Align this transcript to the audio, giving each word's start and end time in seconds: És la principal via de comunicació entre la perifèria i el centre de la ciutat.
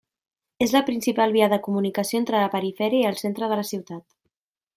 És 0.65 0.71
la 0.75 0.79
principal 0.87 1.35
via 1.35 1.49
de 1.53 1.59
comunicació 1.67 2.23
entre 2.23 2.41
la 2.45 2.49
perifèria 2.57 3.05
i 3.05 3.11
el 3.13 3.21
centre 3.23 3.53
de 3.53 3.61
la 3.61 3.69
ciutat. 3.75 4.09